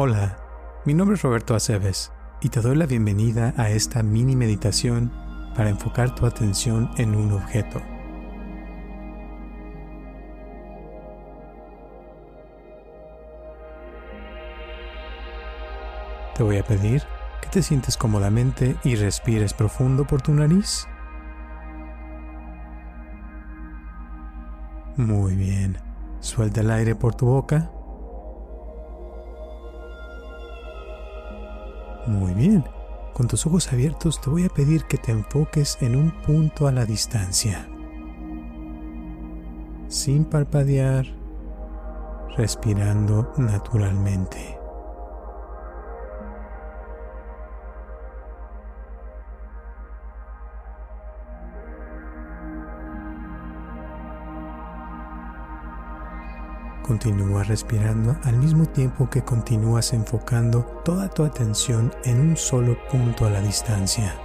[0.00, 0.36] Hola,
[0.84, 5.10] mi nombre es Roberto Aceves y te doy la bienvenida a esta mini meditación
[5.56, 7.82] para enfocar tu atención en un objeto.
[16.36, 17.02] Te voy a pedir
[17.42, 20.86] que te sientes cómodamente y respires profundo por tu nariz.
[24.96, 25.76] Muy bien.
[26.20, 27.72] Suelta el aire por tu boca.
[32.08, 32.64] Muy bien.
[33.12, 36.72] Con tus ojos abiertos te voy a pedir que te enfoques en un punto a
[36.72, 37.68] la distancia.
[39.88, 41.06] Sin parpadear,
[42.34, 44.57] respirando naturalmente.
[56.88, 63.26] Continúa respirando al mismo tiempo que continúas enfocando toda tu atención en un solo punto
[63.26, 64.18] a la distancia.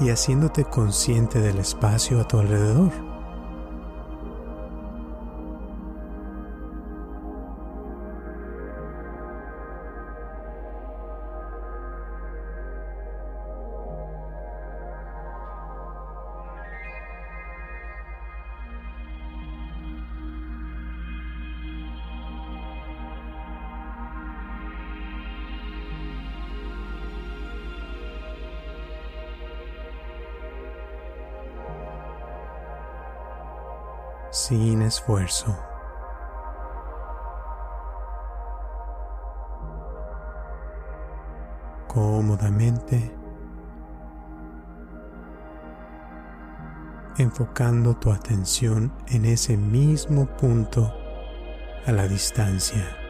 [0.00, 3.13] Y haciéndote consciente del espacio a tu alrededor.
[34.34, 35.56] Sin esfuerzo.
[41.86, 43.14] Cómodamente,
[47.16, 50.92] enfocando tu atención en ese mismo punto
[51.86, 53.03] a la distancia.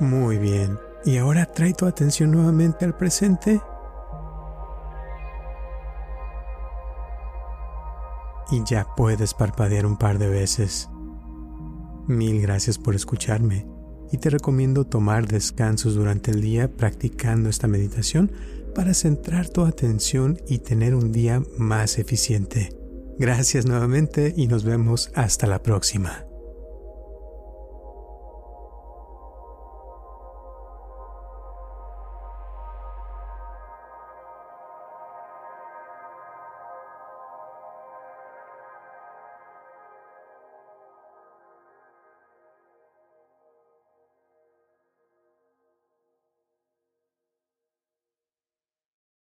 [0.00, 0.78] Muy bien.
[1.04, 3.60] Y ahora trae tu atención nuevamente al presente.
[8.50, 10.88] y ya puedes parpadear un par de veces.
[12.06, 13.66] Mil gracias por escucharme
[14.12, 18.32] y te recomiendo tomar descansos durante el día practicando esta meditación
[18.74, 22.76] para centrar tu atención y tener un día más eficiente.
[23.18, 26.29] Gracias nuevamente y nos vemos hasta la próxima.